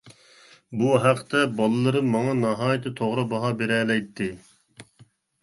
بۇ 0.77 0.87
ھەقتە 1.03 1.41
بالىلىرىم 1.59 2.09
ماڭا 2.15 2.33
ناھايىتى 2.39 2.95
توغرا 3.01 3.27
باھا 3.35 3.53
بېرەلەيتتى. 3.61 4.33